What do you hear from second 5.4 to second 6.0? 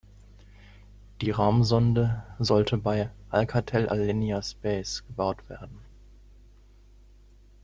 werden.